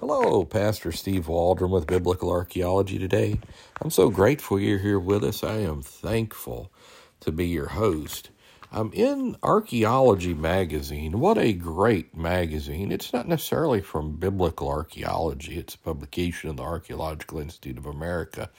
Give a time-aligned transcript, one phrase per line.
[0.00, 3.40] Hello, Pastor Steve Waldron with Biblical Archaeology today.
[3.82, 5.42] I'm so grateful you're here with us.
[5.42, 6.70] I am thankful
[7.18, 8.30] to be your host.
[8.70, 11.18] I'm in Archaeology Magazine.
[11.18, 12.92] What a great magazine.
[12.92, 18.50] It's not necessarily from Biblical Archaeology, it's a publication of the Archaeological Institute of America.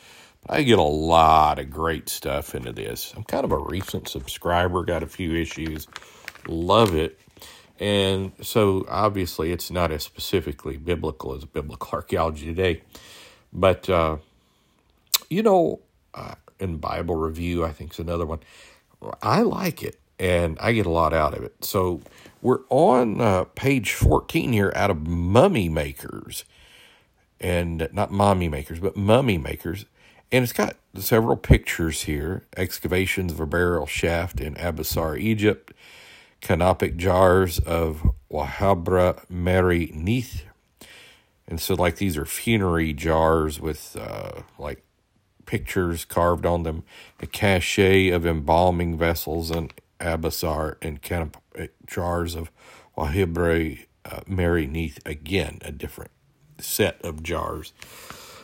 [0.46, 3.14] But I get a lot of great stuff into this.
[3.16, 5.88] I'm kind of a recent subscriber, got a few issues.
[6.50, 7.18] Love it.
[7.80, 12.82] And so obviously it's not as specifically biblical as biblical archaeology today.
[13.54, 14.18] But, uh,
[15.29, 15.79] you know,
[16.14, 18.39] uh, in Bible Review, I think is another one.
[19.21, 21.64] I like it and I get a lot out of it.
[21.64, 22.01] So
[22.42, 26.43] we're on uh, page 14 here out of Mummy Makers.
[27.42, 29.86] And not Mommy Makers, but Mummy Makers.
[30.32, 35.73] And it's got several pictures here excavations of a burial shaft in Abusir, Egypt,
[36.42, 40.45] canopic jars of Wahibre Mary Neith.
[41.48, 44.84] And so, like, these are funerary jars with, uh, like,
[45.45, 46.84] pictures carved on them,
[47.20, 52.52] a cache of embalming vessels and Abusir and canopic jars of
[52.95, 55.00] Wahibre uh, Mary Neith.
[55.06, 56.12] Again, a different
[56.60, 57.73] set of jars.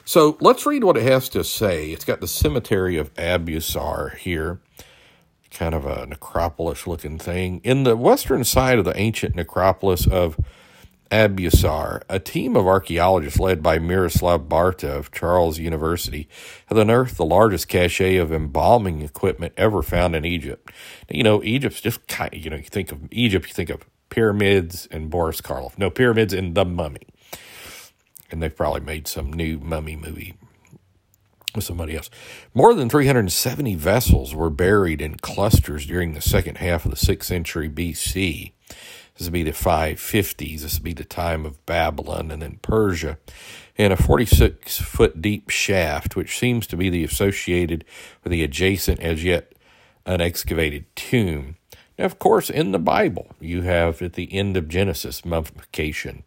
[0.03, 1.91] So let's read what it has to say.
[1.91, 4.59] It's got the cemetery of Abusir here,
[5.57, 7.61] kind of a necropolis looking thing.
[7.63, 10.37] In the western side of the ancient necropolis of
[11.11, 16.27] Abusir, a team of archaeologists led by Miroslav Barta of Charles University
[16.67, 20.71] have unearthed the largest cache of embalming equipment ever found in Egypt.
[21.09, 23.85] You know, Egypt's just kind of, you know, you think of Egypt, you think of
[24.09, 25.77] pyramids and Boris Karloff.
[25.77, 27.07] No, pyramids and the mummy
[28.31, 30.35] and they've probably made some new mummy movie
[31.61, 32.09] somebody else.
[32.53, 37.23] More than 370 vessels were buried in clusters during the second half of the 6th
[37.23, 38.53] century BC.
[39.17, 40.61] This would be the 550s.
[40.61, 43.17] This would be the time of Babylon and then Persia.
[43.77, 47.85] And a 46 foot deep shaft, which seems to be the associated
[48.23, 49.53] with the adjacent, as yet
[50.05, 51.55] unexcavated tomb.
[51.97, 56.23] Now, of course, in the Bible, you have at the end of Genesis mummification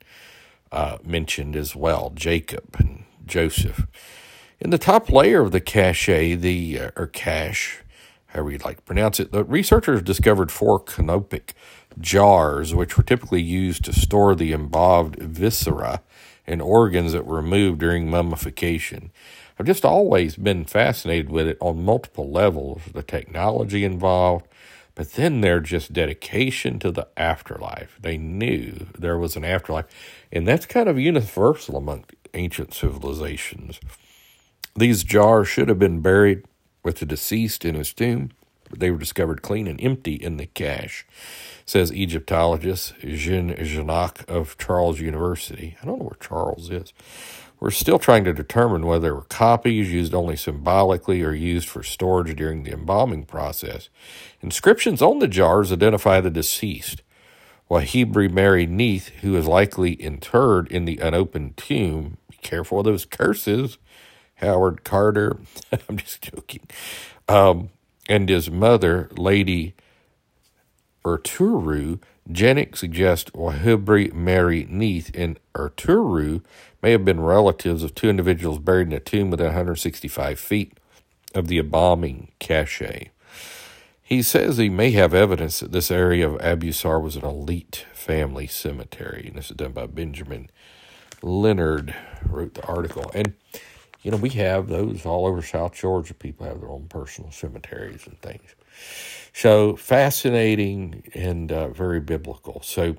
[0.73, 3.87] uh, mentioned as well Jacob and Joseph.
[4.61, 7.85] In the top layer of the cache, the uh, or cache,
[8.27, 11.55] however you'd like to pronounce it, the researchers discovered four canopic
[12.01, 16.03] jars, which were typically used to store the embalmed viscera
[16.45, 19.13] and organs that were removed during mummification.
[19.61, 24.49] I've just always been fascinated with it on multiple levels the technology involved,
[24.97, 27.97] but then their just dedication to the afterlife.
[28.01, 29.87] They knew there was an afterlife.
[30.33, 33.79] And that's kind of universal among ancient civilizations.
[34.77, 36.45] These jars should have been buried
[36.83, 38.31] with the deceased in his tomb,
[38.71, 41.07] but they were discovered clean and empty in the cache,
[41.67, 45.77] says Egyptologist Jean Janák of Charles University.
[45.83, 46.93] I don't know where Charles is.
[47.61, 51.83] We're still trying to determine whether they were copies used only symbolically or used for
[51.83, 53.89] storage during the embalming process.
[54.41, 57.03] Inscriptions on the jars identify the deceased,
[57.69, 62.19] Wahibre Mary Neith, who is likely interred in the unopened tomb.
[62.31, 63.77] Be careful of those curses,
[64.39, 65.39] Howard Carter.
[65.89, 66.67] I'm just joking.
[67.29, 67.71] Um,
[68.09, 69.75] and his mother, Lady
[71.05, 72.01] Irturu,
[72.31, 76.43] Janák suggests Wahibre Mary Neith and Irturu
[76.83, 80.79] may have been relatives of two individuals buried in a tomb within 165 feet
[81.35, 83.11] of the embalming cache.
[84.03, 88.47] He says he may have evidence that this area of Abusir was an elite family
[88.47, 89.27] cemetery.
[89.29, 90.49] And this is done by Benjamin
[91.23, 91.95] Leonard,
[92.25, 93.11] wrote the article.
[93.15, 93.35] And,
[94.03, 96.15] you know, we have those all over South Georgia.
[96.15, 98.55] People have their own personal cemeteries and things.
[99.35, 102.63] So fascinating and uh, very biblical.
[102.63, 102.97] So,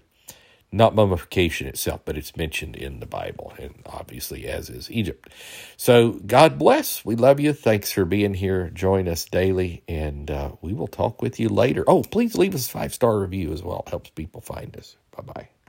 [0.72, 5.30] not mummification itself, but it's mentioned in the Bible, and obviously, as is Egypt.
[5.78, 7.06] So, God bless.
[7.06, 7.54] We love you.
[7.54, 8.70] Thanks for being here.
[8.72, 11.84] Join us daily, and uh, we will talk with you later.
[11.88, 13.84] Oh, please leave us a five star review as well.
[13.88, 14.98] It helps people find us.
[15.18, 15.50] Bye bye.